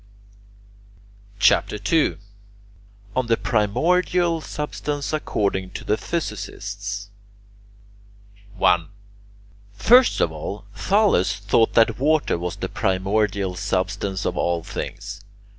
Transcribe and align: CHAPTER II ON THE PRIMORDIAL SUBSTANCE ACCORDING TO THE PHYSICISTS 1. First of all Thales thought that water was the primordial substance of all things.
CHAPTER 1.37 1.77
II 1.91 2.17
ON 3.15 3.27
THE 3.27 3.37
PRIMORDIAL 3.37 4.41
SUBSTANCE 4.41 5.13
ACCORDING 5.13 5.69
TO 5.69 5.83
THE 5.83 5.95
PHYSICISTS 5.95 7.11
1. 8.57 8.89
First 9.73 10.19
of 10.19 10.31
all 10.31 10.65
Thales 10.75 11.35
thought 11.35 11.75
that 11.75 11.99
water 11.99 12.39
was 12.39 12.55
the 12.55 12.67
primordial 12.67 13.53
substance 13.55 14.25
of 14.25 14.35
all 14.35 14.63
things. 14.63 15.21